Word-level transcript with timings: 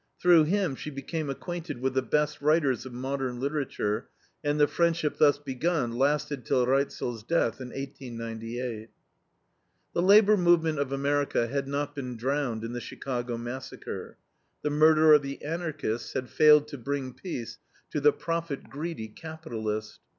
Through 0.19 0.45
him 0.45 0.75
she 0.75 0.89
became 0.89 1.29
acquainted 1.29 1.79
with 1.79 1.93
the 1.93 2.01
best 2.01 2.41
writers 2.41 2.87
of 2.87 2.91
modern 2.91 3.39
literature, 3.39 4.09
and 4.43 4.59
the 4.59 4.65
friendship 4.65 5.19
thus 5.19 5.37
begun 5.37 5.91
lasted 5.95 6.43
till 6.43 6.65
Reitzel's 6.65 7.21
death, 7.21 7.61
in 7.61 7.67
1898. 7.67 8.89
The 9.93 10.01
labor 10.01 10.37
movement 10.37 10.79
of 10.79 10.91
America 10.91 11.45
had 11.45 11.67
not 11.67 11.93
been 11.93 12.17
drowned 12.17 12.63
in 12.63 12.73
the 12.73 12.81
Chicago 12.81 13.37
massacre; 13.37 14.17
the 14.63 14.71
murder 14.71 15.13
of 15.13 15.21
the 15.21 15.39
Anarchists 15.45 16.13
had 16.13 16.31
failed 16.31 16.67
to 16.69 16.79
bring 16.79 17.13
peace 17.13 17.59
to 17.91 18.01
the 18.01 18.11
profit 18.11 18.71
greedy 18.71 19.07
capitalist. 19.07 19.99